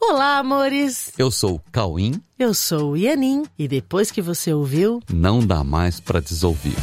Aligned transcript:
Olá, 0.00 0.38
amores! 0.38 1.12
Eu 1.18 1.30
sou 1.30 1.56
o 1.56 1.60
Cauim. 1.70 2.20
Eu 2.38 2.54
sou 2.54 2.92
o 2.92 2.96
Ianin. 2.96 3.44
E 3.58 3.68
depois 3.68 4.10
que 4.10 4.22
você 4.22 4.52
ouviu, 4.52 5.00
Não 5.12 5.40
dá 5.46 5.62
mais 5.62 6.00
pra 6.00 6.20
desouvir. 6.20 6.74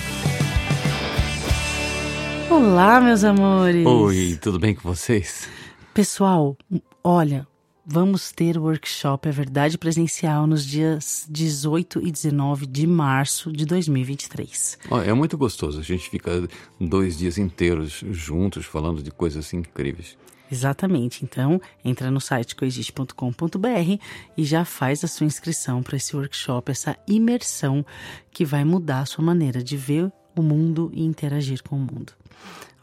olá, 2.50 3.02
meus 3.02 3.24
amores! 3.24 3.86
Oi, 3.86 4.38
tudo 4.42 4.60
bem 4.60 4.74
com 4.76 4.82
vocês? 4.88 5.48
Pessoal, 5.94 6.56
olha, 7.04 7.48
vamos 7.86 8.32
ter 8.32 8.56
o 8.58 8.64
workshop 8.64 9.28
É 9.28 9.32
Verdade 9.32 9.78
Presencial 9.80 10.46
nos 10.46 10.64
dias 10.64 11.26
18 11.30 12.06
e 12.06 12.12
19 12.12 12.68
de 12.68 12.86
março 12.86 13.52
de 13.52 13.66
2023. 13.66 14.78
Ó, 14.92 15.02
é 15.02 15.14
muito 15.14 15.38
gostoso. 15.38 15.80
A 15.80 15.84
gente 15.84 16.10
fica 16.10 16.48
dois 16.80 17.18
dias 17.18 17.38
inteiros 17.38 18.04
juntos 18.12 18.66
falando 18.66 19.02
de 19.02 19.10
coisas 19.12 19.52
incríveis. 19.54 20.16
Exatamente. 20.52 21.24
Então, 21.24 21.62
entra 21.84 22.10
no 22.10 22.22
site 22.22 22.56
coexiste.com.br 22.56 24.02
e 24.38 24.44
já 24.44 24.64
faz 24.66 25.04
a 25.04 25.08
sua 25.08 25.26
inscrição 25.26 25.84
para 25.84 25.98
esse 25.98 26.16
workshop, 26.16 26.72
essa 26.72 26.98
imersão 27.08 27.86
que 28.32 28.46
vai 28.46 28.64
mudar 28.64 29.02
a 29.02 29.06
sua 29.06 29.24
maneira 29.24 29.64
de 29.64 29.76
ver 29.76 30.12
o 30.36 30.42
mundo 30.42 30.92
e 30.94 31.04
interagir 31.04 31.64
com 31.64 31.76
o 31.76 31.80
mundo. 31.80 32.14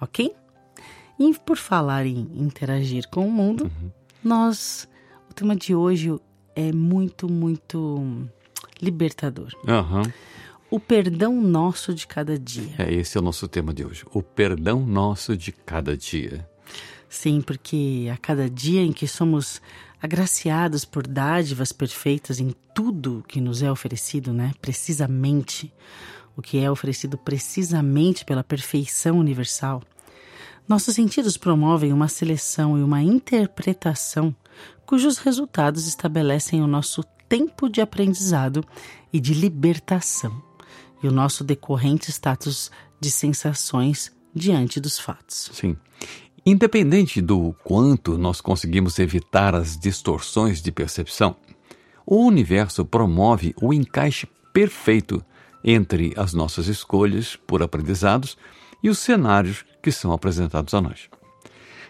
Ok? 0.01 0.35
E 1.19 1.35
por 1.39 1.57
falar 1.57 2.07
em 2.07 2.29
interagir 2.35 3.09
com 3.09 3.27
o 3.27 3.31
mundo, 3.31 3.71
nós. 4.23 4.89
O 5.31 5.35
tema 5.35 5.57
de 5.57 5.75
hoje 5.75 6.15
é 6.55 6.73
muito, 6.73 7.29
muito 7.29 8.29
libertador. 8.81 9.53
Aham. 9.67 10.03
O 10.71 10.81
perdão 10.81 11.41
nosso 11.41 11.95
de 11.95 12.07
cada 12.07 12.39
dia. 12.39 12.75
É, 12.79 12.93
esse 12.93 13.17
é 13.17 13.21
o 13.21 13.25
nosso 13.25 13.47
tema 13.47 13.73
de 13.73 13.85
hoje. 13.85 14.05
O 14.13 14.23
perdão 14.23 14.85
nosso 14.85 15.37
de 15.37 15.53
cada 15.53 15.97
dia. 15.97 16.49
Sim, 17.15 17.41
porque 17.41 18.11
a 18.13 18.17
cada 18.17 18.51
dia 18.51 18.83
em 18.83 18.93
que 18.93 19.07
somos 19.07 19.63
agraciados 20.03 20.85
por 20.85 21.07
dádivas 21.07 21.71
perfeitas 21.71 22.41
em 22.41 22.53
tudo 22.75 23.25
que 23.29 23.41
nos 23.41 23.63
é 23.63 23.71
oferecido, 23.71 24.33
né? 24.33 24.53
Precisamente 24.61 25.73
o 26.37 26.43
que 26.43 26.59
é 26.59 26.69
oferecido 26.69 27.17
precisamente 27.17 28.25
pela 28.25 28.43
perfeição 28.43 29.17
universal. 29.21 29.81
Nossos 30.67 30.97
sentidos 30.97 31.37
promovem 31.37 31.93
uma 31.93 32.09
seleção 32.09 32.77
e 32.77 32.83
uma 32.83 33.01
interpretação 33.01 34.35
cujos 34.85 35.19
resultados 35.19 35.87
estabelecem 35.87 36.63
o 36.63 36.67
nosso 36.67 37.05
tempo 37.29 37.69
de 37.69 37.81
aprendizado 37.81 38.63
e 39.13 39.21
de 39.21 39.33
libertação 39.33 40.43
e 41.01 41.07
o 41.07 41.13
nosso 41.13 41.45
decorrente 41.45 42.11
status 42.11 42.73
de 43.01 43.11
sensações 43.11 44.13
diante 44.35 44.81
dos 44.81 44.99
fatos. 44.99 45.51
Sim. 45.55 45.77
Independente 46.47 47.23
do 47.23 47.57
quanto 47.65 48.19
nós 48.19 48.39
conseguimos 48.43 48.99
evitar 48.99 49.55
as 49.55 49.79
distorções 49.79 50.61
de 50.61 50.71
percepção, 50.71 51.37
o 52.05 52.17
universo 52.17 52.85
promove 52.85 53.55
o 53.63 53.73
encaixe 53.73 54.29
perfeito 54.53 55.25
entre 55.65 56.13
as 56.19 56.35
nossas 56.35 56.67
escolhas 56.67 57.35
por 57.35 57.63
aprendizados 57.63 58.37
e 58.83 58.91
os 58.91 58.99
cenários 58.99 59.65
que 59.83 59.91
são 59.91 60.13
apresentados 60.13 60.75
a 60.75 60.83
nós. 60.83 61.09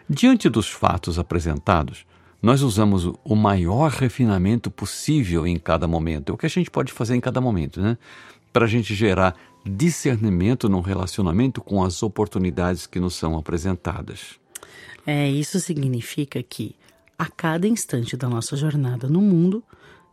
Diante 0.09 0.49
dos 0.49 0.69
fatos 0.69 1.19
apresentados, 1.19 2.07
nós 2.41 2.63
usamos 2.63 3.13
o 3.25 3.35
maior 3.35 3.91
refinamento 3.91 4.71
possível 4.71 5.49
em 5.49 5.59
cada 5.59 5.89
momento, 5.89 6.31
é 6.31 6.33
o 6.33 6.39
que 6.39 6.47
a 6.47 6.51
gente 6.51 6.71
pode 6.71 6.93
fazer 6.93 7.17
em 7.17 7.21
cada 7.21 7.41
momento, 7.41 7.81
né? 7.81 7.99
Para 8.53 8.67
a 8.67 8.69
gente 8.69 8.95
gerar 8.95 9.35
discernimento 9.67 10.69
no 10.69 10.81
relacionamento 10.81 11.61
com 11.61 11.83
as 11.83 12.05
oportunidades 12.05 12.87
que 12.87 13.01
nos 13.01 13.15
são 13.15 13.37
apresentadas. 13.37 14.44
É, 15.07 15.29
isso 15.29 15.61
significa 15.61 16.43
que 16.43 16.77
a 17.19 17.27
cada 17.27 17.67
instante 17.67 18.17
da 18.17 18.29
nossa 18.29 18.57
jornada 18.57 19.09
no 19.09 19.21
mundo, 19.21 19.63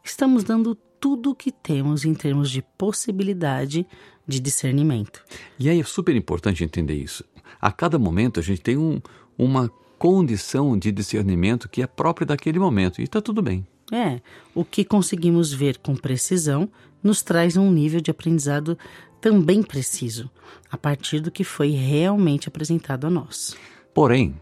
estamos 0.03 0.43
dando 0.43 0.75
tudo 0.99 1.31
o 1.31 1.35
que 1.35 1.51
temos 1.51 2.05
em 2.05 2.13
termos 2.13 2.49
de 2.49 2.61
possibilidade 2.77 3.85
de 4.27 4.39
discernimento. 4.39 5.23
E 5.57 5.69
aí 5.69 5.79
é 5.79 5.83
super 5.83 6.15
importante 6.15 6.63
entender 6.63 6.95
isso. 6.95 7.25
A 7.59 7.71
cada 7.71 7.97
momento 7.97 8.39
a 8.39 8.43
gente 8.43 8.61
tem 8.61 8.77
um, 8.77 9.01
uma 9.37 9.69
condição 9.97 10.77
de 10.77 10.91
discernimento 10.91 11.69
que 11.69 11.81
é 11.81 11.87
própria 11.87 12.25
daquele 12.25 12.59
momento 12.59 13.01
e 13.01 13.03
está 13.03 13.21
tudo 13.21 13.41
bem. 13.41 13.65
É, 13.91 14.21
o 14.55 14.63
que 14.63 14.85
conseguimos 14.85 15.51
ver 15.51 15.77
com 15.79 15.95
precisão 15.95 16.69
nos 17.03 17.21
traz 17.21 17.57
um 17.57 17.69
nível 17.71 17.99
de 17.99 18.09
aprendizado 18.09 18.77
também 19.19 19.61
preciso, 19.61 20.29
a 20.71 20.77
partir 20.77 21.19
do 21.19 21.29
que 21.29 21.43
foi 21.43 21.71
realmente 21.71 22.47
apresentado 22.47 23.05
a 23.05 23.09
nós. 23.09 23.55
Porém, 23.93 24.35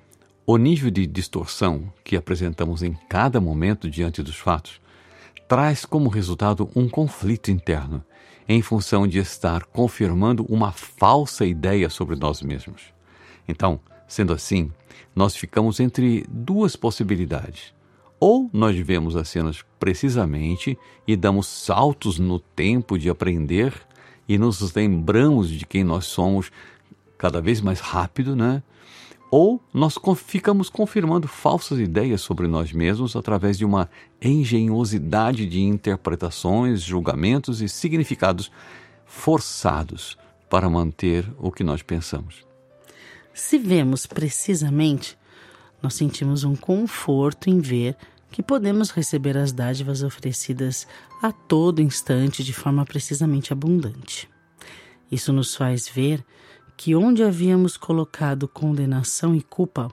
o 0.45 0.57
nível 0.57 0.91
de 0.91 1.07
distorção 1.07 1.91
que 2.03 2.15
apresentamos 2.15 2.83
em 2.83 2.93
cada 3.07 3.41
momento 3.41 3.89
diante 3.89 4.21
dos 4.21 4.35
fatos 4.35 4.79
traz 5.47 5.85
como 5.85 6.09
resultado 6.09 6.69
um 6.75 6.87
conflito 6.87 7.49
interno, 7.49 8.03
em 8.47 8.61
função 8.61 9.07
de 9.07 9.17
estar 9.17 9.63
confirmando 9.65 10.45
uma 10.45 10.71
falsa 10.71 11.45
ideia 11.45 11.89
sobre 11.89 12.15
nós 12.15 12.41
mesmos. 12.41 12.93
Então, 13.47 13.79
sendo 14.07 14.33
assim, 14.33 14.71
nós 15.15 15.35
ficamos 15.35 15.79
entre 15.79 16.23
duas 16.29 16.75
possibilidades. 16.75 17.73
Ou 18.19 18.49
nós 18.53 18.77
vemos 18.77 19.15
as 19.15 19.29
cenas 19.29 19.63
precisamente 19.79 20.77
e 21.07 21.15
damos 21.15 21.47
saltos 21.47 22.19
no 22.19 22.39
tempo 22.39 22.97
de 22.97 23.09
aprender 23.09 23.73
e 24.27 24.37
nos 24.37 24.73
lembramos 24.73 25.49
de 25.49 25.65
quem 25.65 25.83
nós 25.83 26.05
somos 26.05 26.51
cada 27.17 27.41
vez 27.41 27.61
mais 27.61 27.79
rápido, 27.79 28.35
né? 28.35 28.61
Ou 29.31 29.61
nós 29.71 29.95
ficamos 30.17 30.69
confirmando 30.69 31.27
falsas 31.27 31.79
ideias 31.79 32.21
sobre 32.21 32.47
nós 32.47 32.73
mesmos 32.73 33.15
através 33.15 33.57
de 33.57 33.65
uma 33.65 33.89
engenhosidade 34.21 35.45
de 35.45 35.61
interpretações, 35.61 36.81
julgamentos 36.81 37.61
e 37.61 37.69
significados 37.69 38.51
forçados 39.05 40.17
para 40.49 40.69
manter 40.69 41.31
o 41.37 41.51
que 41.51 41.63
nós 41.63 41.83
pensamos. 41.83 42.43
Se 43.33 43.57
vemos 43.59 44.07
precisamente, 44.07 45.17
nós 45.81 45.93
sentimos 45.93 46.43
um 46.43 46.55
conforto 46.55 47.49
em 47.49 47.59
ver 47.59 47.95
que 48.31 48.43
podemos 48.43 48.89
receber 48.91 49.37
as 49.37 49.51
dádivas 49.51 50.03
oferecidas 50.03 50.87
a 51.21 51.31
todo 51.31 51.81
instante 51.81 52.43
de 52.43 52.53
forma 52.53 52.85
precisamente 52.85 53.53
abundante. 53.53 54.29
Isso 55.11 55.33
nos 55.33 55.55
faz 55.55 55.87
ver 55.87 56.23
que 56.79 56.95
onde 56.95 57.21
havíamos 57.21 57.75
colocado 57.75 58.47
condenação 58.47 59.35
e 59.35 59.41
culpa, 59.41 59.91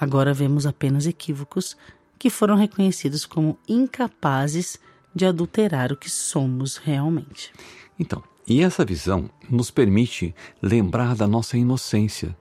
agora 0.00 0.32
vemos 0.32 0.64
apenas 0.64 1.06
equívocos 1.06 1.76
que 2.18 2.30
foram 2.30 2.56
reconhecidos 2.56 3.26
como 3.26 3.58
incapazes 3.68 4.78
de 5.14 5.26
adulterar 5.26 5.92
o 5.92 5.96
que 5.98 6.10
somos 6.10 6.78
realmente. 6.78 7.52
Então, 8.00 8.24
e 8.48 8.62
essa 8.62 8.86
visão 8.86 9.28
nos 9.50 9.70
permite 9.70 10.34
lembrar 10.62 11.14
da 11.14 11.28
nossa 11.28 11.58
inocência. 11.58 12.34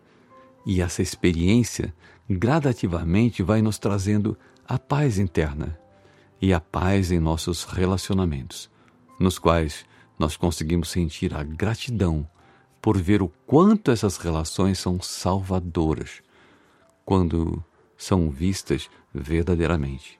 E 0.65 0.81
essa 0.81 1.01
experiência 1.01 1.93
gradativamente 2.29 3.43
vai 3.43 3.61
nos 3.61 3.77
trazendo 3.77 4.37
a 4.65 4.79
paz 4.79 5.19
interna 5.19 5.77
e 6.41 6.53
a 6.53 6.61
paz 6.61 7.11
em 7.11 7.19
nossos 7.19 7.65
relacionamentos, 7.65 8.69
nos 9.19 9.37
quais 9.37 9.85
nós 10.17 10.37
conseguimos 10.37 10.87
sentir 10.87 11.35
a 11.35 11.43
gratidão 11.43 12.25
por 12.83 13.01
ver 13.01 13.21
o 13.21 13.29
quanto 13.47 13.91
essas 13.91 14.17
relações 14.17 14.77
são 14.77 15.01
salvadoras 15.01 16.21
quando 17.05 17.63
são 17.97 18.29
vistas 18.29 18.89
verdadeiramente. 19.13 20.19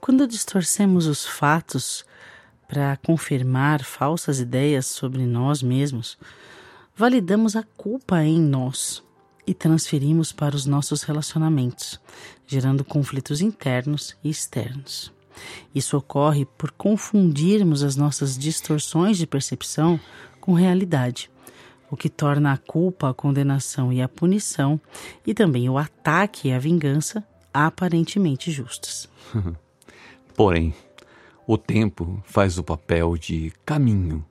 Quando 0.00 0.28
distorcemos 0.28 1.06
os 1.06 1.26
fatos 1.26 2.06
para 2.68 2.96
confirmar 2.98 3.82
falsas 3.82 4.38
ideias 4.38 4.86
sobre 4.86 5.26
nós 5.26 5.60
mesmos, 5.60 6.16
validamos 6.94 7.56
a 7.56 7.64
culpa 7.64 8.22
em 8.22 8.40
nós 8.40 9.02
e 9.44 9.52
transferimos 9.52 10.30
para 10.30 10.54
os 10.54 10.66
nossos 10.66 11.02
relacionamentos, 11.02 12.00
gerando 12.46 12.84
conflitos 12.84 13.40
internos 13.40 14.16
e 14.22 14.30
externos. 14.30 15.12
Isso 15.74 15.96
ocorre 15.96 16.44
por 16.44 16.70
confundirmos 16.70 17.82
as 17.82 17.96
nossas 17.96 18.38
distorções 18.38 19.18
de 19.18 19.26
percepção 19.26 19.98
com 20.40 20.52
realidade, 20.52 21.28
o 21.90 21.96
que 21.96 22.08
torna 22.08 22.52
a 22.52 22.56
culpa, 22.56 23.10
a 23.10 23.14
condenação 23.14 23.92
e 23.92 24.02
a 24.02 24.08
punição, 24.08 24.80
e 25.26 25.34
também 25.34 25.68
o 25.68 25.78
ataque 25.78 26.48
e 26.48 26.52
a 26.52 26.58
vingança, 26.58 27.24
aparentemente 27.52 28.50
justas. 28.50 29.08
Porém, 30.34 30.74
o 31.46 31.56
tempo 31.56 32.22
faz 32.24 32.58
o 32.58 32.64
papel 32.64 33.16
de 33.16 33.52
caminho 33.64 34.24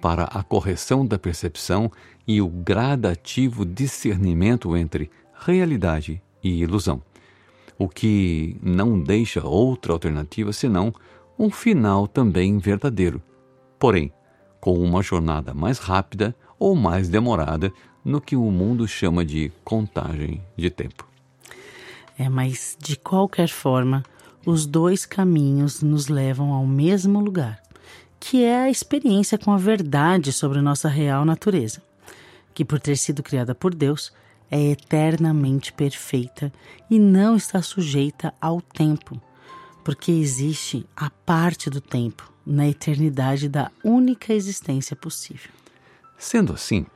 para 0.00 0.24
a 0.24 0.42
correção 0.42 1.06
da 1.06 1.18
percepção 1.18 1.90
e 2.26 2.40
o 2.40 2.48
gradativo 2.48 3.64
discernimento 3.64 4.76
entre 4.76 5.10
realidade 5.38 6.22
e 6.42 6.62
ilusão, 6.62 7.02
o 7.78 7.88
que 7.88 8.56
não 8.62 9.00
deixa 9.00 9.46
outra 9.46 9.92
alternativa 9.92 10.52
senão 10.52 10.94
um 11.38 11.50
final 11.50 12.06
também 12.06 12.58
verdadeiro, 12.58 13.22
porém 13.78 14.12
com 14.60 14.78
uma 14.78 15.02
jornada 15.02 15.52
mais 15.52 15.78
rápida 15.78 16.34
ou 16.58 16.74
mais 16.74 17.08
demorada 17.08 17.72
no 18.04 18.20
que 18.20 18.36
o 18.36 18.50
mundo 18.50 18.86
chama 18.86 19.24
de 19.24 19.50
contagem 19.64 20.42
de 20.56 20.70
tempo. 20.70 21.06
É, 22.18 22.28
mas 22.28 22.76
de 22.80 22.96
qualquer 22.96 23.48
forma, 23.48 24.02
os 24.44 24.64
dois 24.64 25.04
caminhos 25.04 25.82
nos 25.82 26.06
levam 26.06 26.52
ao 26.52 26.66
mesmo 26.66 27.20
lugar, 27.20 27.60
que 28.18 28.44
é 28.44 28.62
a 28.62 28.70
experiência 28.70 29.36
com 29.36 29.52
a 29.52 29.58
verdade 29.58 30.32
sobre 30.32 30.60
nossa 30.60 30.88
real 30.88 31.24
natureza, 31.24 31.82
que, 32.54 32.64
por 32.64 32.80
ter 32.80 32.96
sido 32.96 33.22
criada 33.22 33.54
por 33.54 33.74
Deus, 33.74 34.12
é 34.50 34.70
eternamente 34.70 35.72
perfeita 35.72 36.52
e 36.88 36.98
não 36.98 37.36
está 37.36 37.60
sujeita 37.60 38.32
ao 38.40 38.60
tempo, 38.60 39.20
porque 39.84 40.12
existe 40.12 40.86
a 40.96 41.10
parte 41.10 41.68
do 41.68 41.80
tempo 41.80 42.32
na 42.46 42.68
eternidade 42.68 43.48
da 43.48 43.70
única 43.82 44.32
existência 44.32 44.94
possível. 44.94 45.50
Sendo 46.18 46.52
assim, 46.52 46.86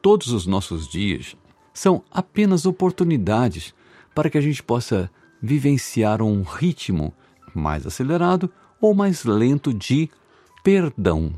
todos 0.00 0.28
os 0.28 0.46
nossos 0.46 0.88
dias 0.88 1.36
são 1.72 2.02
apenas 2.10 2.66
oportunidades 2.66 3.74
para 4.14 4.28
que 4.28 4.38
a 4.38 4.40
gente 4.40 4.62
possa 4.62 5.10
vivenciar 5.40 6.22
um 6.22 6.42
ritmo 6.42 7.14
mais 7.54 7.86
acelerado 7.86 8.50
ou 8.80 8.94
mais 8.94 9.24
lento 9.24 9.72
de 9.72 10.10
perdão. 10.62 11.32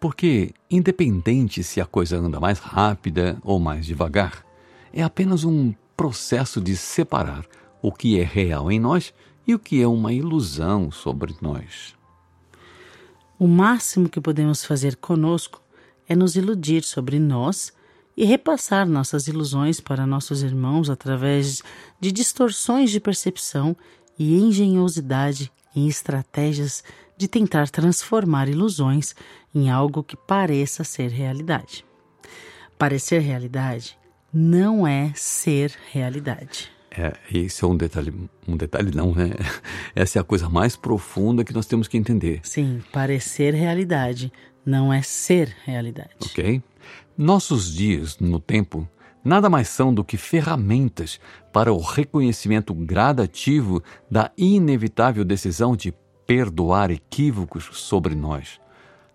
Porque, 0.00 0.52
independente 0.70 1.62
se 1.62 1.80
a 1.80 1.86
coisa 1.86 2.18
anda 2.18 2.38
mais 2.38 2.58
rápida 2.58 3.38
ou 3.42 3.58
mais 3.58 3.84
devagar, 3.84 4.44
é 4.92 5.02
apenas 5.02 5.44
um 5.44 5.74
processo 5.96 6.60
de 6.60 6.76
separar 6.76 7.44
o 7.82 7.90
que 7.90 8.20
é 8.20 8.22
real 8.22 8.70
em 8.70 8.78
nós 8.78 9.12
e 9.46 9.54
o 9.54 9.58
que 9.58 9.82
é 9.82 9.88
uma 9.88 10.12
ilusão 10.12 10.90
sobre 10.90 11.34
nós. 11.40 11.96
O 13.38 13.46
máximo 13.46 14.08
que 14.08 14.20
podemos 14.20 14.64
fazer 14.64 14.96
conosco 14.96 15.62
é 16.08 16.16
nos 16.16 16.36
iludir 16.36 16.82
sobre 16.82 17.18
nós 17.18 17.72
e 18.16 18.24
repassar 18.24 18.88
nossas 18.88 19.28
ilusões 19.28 19.80
para 19.80 20.06
nossos 20.06 20.42
irmãos 20.42 20.90
através 20.90 21.62
de 22.00 22.10
distorções 22.10 22.90
de 22.90 22.98
percepção 22.98 23.76
e 24.18 24.36
engenhosidade 24.36 25.52
em 25.74 25.86
estratégias 25.86 26.82
de 27.16 27.28
tentar 27.28 27.68
transformar 27.68 28.48
ilusões 28.48 29.14
em 29.54 29.70
algo 29.70 30.02
que 30.02 30.16
pareça 30.16 30.82
ser 30.82 31.10
realidade. 31.10 31.84
Parecer 32.78 33.20
realidade 33.20 33.96
não 34.32 34.86
é 34.86 35.12
ser 35.14 35.72
realidade. 35.92 36.70
É, 36.90 37.12
esse 37.32 37.62
é 37.62 37.66
um 37.66 37.76
detalhe, 37.76 38.12
um 38.46 38.56
detalhe 38.56 38.90
não, 38.94 39.14
né? 39.14 39.30
Essa 39.94 40.18
é 40.18 40.20
a 40.20 40.24
coisa 40.24 40.48
mais 40.48 40.74
profunda 40.74 41.44
que 41.44 41.52
nós 41.52 41.66
temos 41.66 41.86
que 41.86 41.96
entender. 41.96 42.40
Sim, 42.42 42.82
parecer 42.92 43.54
realidade 43.54 44.32
não 44.68 44.92
é 44.92 45.00
ser 45.00 45.56
realidade. 45.64 46.10
Ok? 46.22 46.62
Nossos 47.16 47.72
dias 47.72 48.18
no 48.18 48.38
tempo 48.38 48.86
nada 49.24 49.48
mais 49.48 49.68
são 49.68 49.94
do 49.94 50.04
que 50.04 50.18
ferramentas 50.18 51.18
para 51.50 51.72
o 51.72 51.80
reconhecimento 51.80 52.74
gradativo 52.74 53.82
da 54.10 54.30
inevitável 54.36 55.24
decisão 55.24 55.74
de 55.74 55.94
perdoar 56.26 56.90
equívocos 56.90 57.70
sobre 57.72 58.14
nós, 58.14 58.60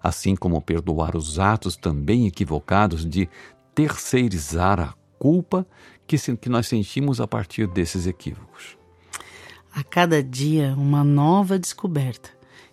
assim 0.01 0.35
como 0.35 0.59
perdoar 0.59 1.15
os 1.15 1.37
atos 1.37 1.77
também 1.77 2.25
equivocados 2.25 3.05
de 3.05 3.29
terceirizar 3.75 4.79
a 4.79 4.95
culpa 5.19 5.67
que, 6.07 6.17
que 6.35 6.49
nós 6.49 6.67
sentimos 6.67 7.21
a 7.21 7.27
partir 7.27 7.67
desses 7.67 8.07
equívocos. 8.07 8.75
A 9.71 9.83
cada 9.83 10.23
dia, 10.23 10.73
uma 10.75 11.03
nova 11.03 11.59
descoberta 11.59 12.31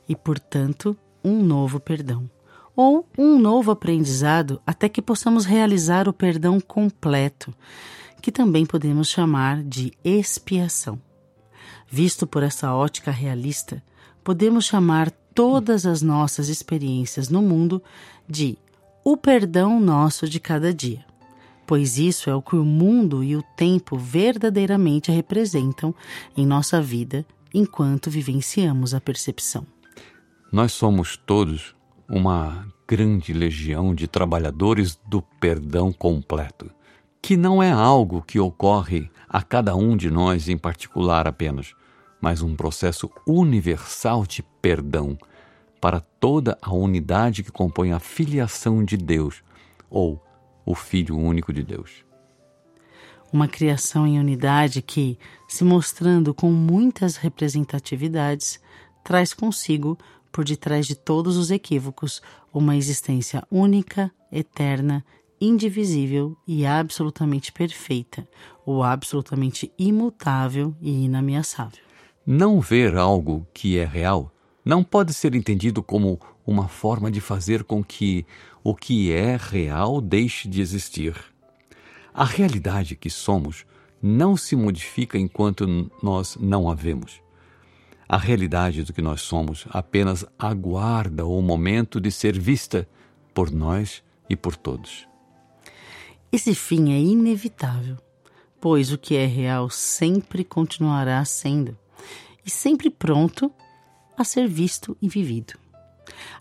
e, 0.08 0.16
portanto, 0.16 0.96
um 1.22 1.42
novo 1.42 1.78
perdão. 1.78 2.28
Ou 2.74 3.06
um 3.16 3.38
novo 3.38 3.70
aprendizado 3.70 4.60
até 4.66 4.88
que 4.88 5.02
possamos 5.02 5.44
realizar 5.44 6.08
o 6.08 6.12
perdão 6.12 6.60
completo, 6.60 7.54
que 8.22 8.32
também 8.32 8.64
podemos 8.64 9.08
chamar 9.08 9.62
de 9.62 9.92
expiação. 10.04 11.00
Visto 11.88 12.26
por 12.26 12.42
essa 12.42 12.74
ótica 12.74 13.10
realista, 13.10 13.82
podemos 14.22 14.64
chamar 14.64 15.10
todas 15.34 15.86
as 15.86 16.02
nossas 16.02 16.48
experiências 16.48 17.28
no 17.28 17.42
mundo 17.42 17.82
de 18.28 18.56
o 19.04 19.16
perdão 19.16 19.80
nosso 19.80 20.28
de 20.28 20.38
cada 20.38 20.72
dia 20.72 21.04
pois 21.70 21.98
isso 21.98 22.28
é 22.28 22.34
o 22.34 22.42
que 22.42 22.56
o 22.56 22.64
mundo 22.64 23.22
e 23.22 23.36
o 23.36 23.44
tempo 23.56 23.96
verdadeiramente 23.96 25.12
representam 25.12 25.94
em 26.36 26.44
nossa 26.44 26.82
vida 26.82 27.24
enquanto 27.54 28.10
vivenciamos 28.10 28.92
a 28.92 29.00
percepção. 29.00 29.64
Nós 30.50 30.72
somos 30.72 31.16
todos 31.16 31.72
uma 32.10 32.66
grande 32.88 33.32
legião 33.32 33.94
de 33.94 34.08
trabalhadores 34.08 34.98
do 35.06 35.22
perdão 35.22 35.92
completo, 35.92 36.68
que 37.22 37.36
não 37.36 37.62
é 37.62 37.70
algo 37.70 38.20
que 38.22 38.40
ocorre 38.40 39.08
a 39.28 39.40
cada 39.42 39.76
um 39.76 39.96
de 39.96 40.10
nós 40.10 40.48
em 40.48 40.58
particular 40.58 41.28
apenas, 41.28 41.72
mas 42.20 42.42
um 42.42 42.56
processo 42.56 43.08
universal 43.24 44.26
de 44.26 44.42
perdão 44.60 45.16
para 45.80 46.00
toda 46.00 46.58
a 46.60 46.74
unidade 46.74 47.44
que 47.44 47.52
compõe 47.52 47.92
a 47.92 48.00
filiação 48.00 48.84
de 48.84 48.96
Deus, 48.96 49.42
ou 49.88 50.20
o 50.66 50.74
Filho 50.74 51.16
único 51.16 51.52
de 51.52 51.62
Deus. 51.62 52.04
Uma 53.32 53.46
criação 53.46 54.04
em 54.04 54.18
unidade 54.18 54.82
que, 54.82 55.16
se 55.48 55.62
mostrando 55.62 56.34
com 56.34 56.50
muitas 56.50 57.16
representatividades, 57.16 58.60
traz 59.04 59.32
consigo, 59.32 59.96
por 60.30 60.44
detrás 60.44 60.86
de 60.86 60.94
todos 60.94 61.36
os 61.36 61.50
equívocos, 61.50 62.22
uma 62.52 62.76
existência 62.76 63.42
única, 63.50 64.10
eterna, 64.30 65.04
indivisível 65.40 66.36
e 66.46 66.66
absolutamente 66.66 67.50
perfeita, 67.52 68.28
ou 68.64 68.82
absolutamente 68.82 69.72
imutável 69.78 70.74
e 70.80 71.04
inameaçável. 71.04 71.82
Não 72.26 72.60
ver 72.60 72.96
algo 72.96 73.46
que 73.52 73.78
é 73.78 73.84
real 73.84 74.30
não 74.64 74.84
pode 74.84 75.14
ser 75.14 75.34
entendido 75.34 75.82
como 75.82 76.20
uma 76.46 76.68
forma 76.68 77.10
de 77.10 77.20
fazer 77.20 77.64
com 77.64 77.82
que 77.82 78.26
o 78.62 78.74
que 78.74 79.10
é 79.10 79.36
real 79.36 80.00
deixe 80.00 80.46
de 80.46 80.60
existir. 80.60 81.14
A 82.12 82.24
realidade 82.24 82.94
que 82.94 83.08
somos 83.08 83.64
não 84.02 84.36
se 84.36 84.54
modifica 84.54 85.18
enquanto 85.18 85.90
nós 86.02 86.36
não 86.40 86.70
a 86.70 86.74
vemos. 86.74 87.22
A 88.12 88.16
realidade 88.16 88.82
do 88.82 88.92
que 88.92 89.00
nós 89.00 89.20
somos 89.20 89.68
apenas 89.70 90.26
aguarda 90.36 91.24
o 91.24 91.40
momento 91.40 92.00
de 92.00 92.10
ser 92.10 92.36
vista 92.36 92.88
por 93.32 93.52
nós 93.52 94.02
e 94.28 94.34
por 94.34 94.56
todos. 94.56 95.06
Esse 96.32 96.52
fim 96.52 96.92
é 96.92 96.98
inevitável, 96.98 97.96
pois 98.60 98.90
o 98.90 98.98
que 98.98 99.14
é 99.14 99.26
real 99.26 99.70
sempre 99.70 100.42
continuará 100.42 101.24
sendo 101.24 101.78
e 102.44 102.50
sempre 102.50 102.90
pronto 102.90 103.48
a 104.18 104.24
ser 104.24 104.48
visto 104.48 104.96
e 105.00 105.08
vivido. 105.08 105.54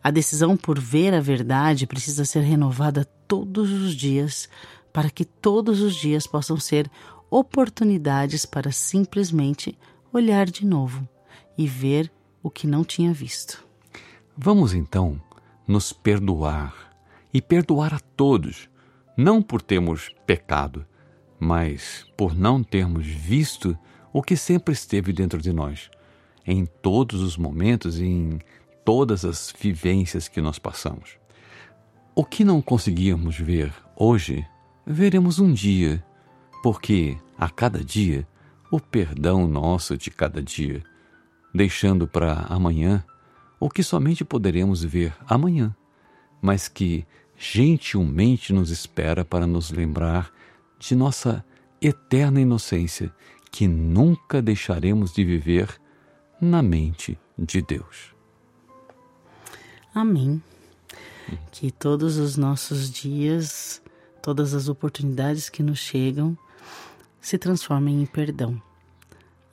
A 0.03 0.10
decisão 0.10 0.58
por 0.58 0.79
ver 0.79 1.13
a 1.13 1.22
verdade 1.22 1.86
precisa 1.86 2.25
ser 2.25 2.41
renovada 2.41 3.05
todos 3.27 3.72
os 3.72 3.93
dias, 3.93 4.50
para 4.91 5.12
que 5.12 5.24
todos 5.24 5.82
os 5.82 5.93
dias 5.93 6.25
possam 6.25 6.58
ser 6.58 6.89
oportunidades 7.29 8.43
para 8.43 8.72
simplesmente 8.72 9.77
olhar 10.12 10.48
de 10.48 10.65
novo 10.65 11.08
e 11.60 11.68
ver 11.68 12.10
o 12.42 12.50
que 12.50 12.66
não 12.66 12.86
tinha 12.86 13.12
visto. 13.12 13.68
Vamos 14.38 14.74
então 14.74 15.22
nos 15.68 15.92
perdoar 15.92 16.74
e 17.34 17.42
perdoar 17.42 17.94
a 17.94 18.00
todos, 18.00 18.70
não 19.18 19.42
por 19.42 19.62
termos 19.62 20.10
pecado, 20.25 20.86
mas 21.38 22.06
por 22.16 22.34
não 22.34 22.63
termos 22.63 23.06
visto 23.06 23.78
o 24.13 24.24
que 24.24 24.38
sempre 24.38 24.74
esteve 24.74 25.12
dentro 25.12 25.42
de 25.42 25.51
nós, 25.51 25.92
em 26.48 26.66
todos 26.66 27.22
os 27.22 27.36
momentos 27.36 28.00
e 28.00 28.06
em 28.06 28.39
todas 28.86 29.25
as 29.25 29.54
vivências 29.60 30.30
que 30.30 30.39
nós 30.39 30.58
passamos. 30.58 31.18
O 32.16 32.24
que 32.24 32.46
não 32.46 32.62
conseguíamos 32.62 33.38
ver 33.38 33.74
hoje, 33.98 34.48
veremos 34.88 35.39
um 35.39 35.51
dia, 35.51 36.01
porque 36.63 37.18
a 37.38 37.50
cada 37.50 37.84
dia, 37.84 38.25
o 38.72 38.80
perdão 38.80 39.46
nosso 39.46 39.98
de 39.98 40.10
cada 40.10 40.42
dia, 40.42 40.82
deixando 41.53 42.08
para 42.08 42.46
amanhã 42.50 43.03
o 43.60 43.70
que 43.70 43.84
somente 43.84 44.24
poderemos 44.24 44.84
ver 44.84 45.13
amanhã, 45.27 45.75
mas 46.41 46.68
que 46.68 47.06
gentilmente 47.38 48.53
nos 48.53 48.70
espera 48.70 49.25
para 49.25 49.46
nos 49.46 49.72
lembrar 49.72 50.32
de 50.77 50.96
nossa 50.96 51.44
eterna 51.82 52.39
inocência, 52.39 53.13
que 53.51 53.68
nunca 53.68 54.41
deixaremos 54.41 55.13
de 55.13 55.25
viver 55.25 55.79
na 56.39 56.62
mente 56.62 57.18
de 57.38 57.62
Deus. 57.62 58.13
Amém. 59.94 60.41
Que 61.51 61.72
todos 61.72 62.18
os 62.18 62.38
nossos 62.38 62.89
dias, 62.89 63.82
todas 64.22 64.53
as 64.53 64.68
oportunidades 64.68 65.50
que 65.50 65.63
nos 65.63 65.79
chegam, 65.79 66.38
se 67.20 67.38
transformem 67.38 68.01
em 68.01 68.06
perdão, 68.06 68.62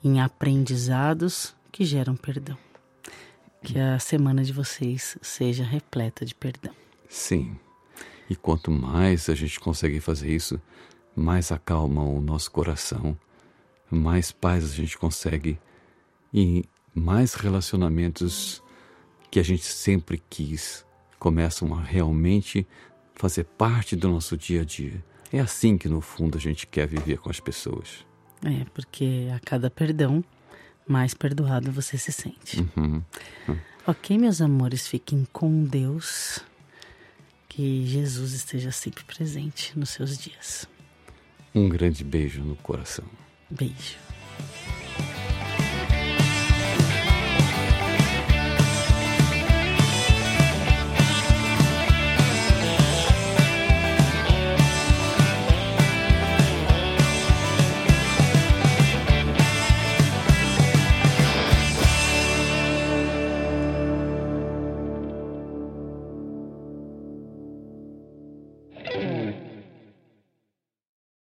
em 0.03 0.21
aprendizados 0.21 1.56
que 1.77 1.85
geram 1.85 2.15
perdão. 2.15 2.57
Que 3.61 3.77
a 3.77 3.99
semana 3.99 4.43
de 4.43 4.51
vocês 4.51 5.15
seja 5.21 5.63
repleta 5.63 6.25
de 6.25 6.33
perdão. 6.33 6.73
Sim. 7.07 7.55
E 8.27 8.35
quanto 8.35 8.71
mais 8.71 9.29
a 9.29 9.35
gente 9.35 9.59
consegue 9.59 9.99
fazer 9.99 10.33
isso, 10.33 10.59
mais 11.15 11.51
acalma 11.51 12.01
o 12.01 12.19
nosso 12.19 12.49
coração, 12.49 13.15
mais 13.91 14.31
paz 14.31 14.63
a 14.63 14.73
gente 14.73 14.97
consegue 14.97 15.59
e 16.33 16.65
mais 16.95 17.35
relacionamentos 17.35 18.63
que 19.29 19.39
a 19.39 19.43
gente 19.43 19.65
sempre 19.65 20.19
quis 20.31 20.83
começam 21.19 21.75
a 21.75 21.81
realmente 21.83 22.65
fazer 23.13 23.43
parte 23.43 23.95
do 23.95 24.09
nosso 24.09 24.35
dia 24.35 24.61
a 24.61 24.65
dia. 24.65 25.05
É 25.31 25.39
assim 25.39 25.77
que, 25.77 25.87
no 25.87 26.01
fundo, 26.01 26.39
a 26.39 26.41
gente 26.41 26.65
quer 26.65 26.87
viver 26.87 27.19
com 27.19 27.29
as 27.29 27.39
pessoas. 27.39 28.03
É, 28.43 28.65
porque 28.73 29.27
a 29.31 29.39
cada 29.39 29.69
perdão, 29.69 30.23
mais 30.87 31.13
perdoado 31.13 31.71
você 31.71 31.97
se 31.97 32.11
sente. 32.11 32.65
Uhum. 32.75 33.01
Ok, 33.85 34.17
meus 34.17 34.41
amores, 34.41 34.87
fiquem 34.87 35.27
com 35.31 35.63
Deus. 35.63 36.39
Que 37.49 37.85
Jesus 37.87 38.33
esteja 38.33 38.71
sempre 38.71 39.03
presente 39.03 39.77
nos 39.77 39.89
seus 39.89 40.17
dias. 40.17 40.67
Um 41.55 41.67
grande 41.67 42.03
beijo 42.03 42.43
no 42.43 42.55
coração. 42.55 43.05
Beijo. 43.49 43.97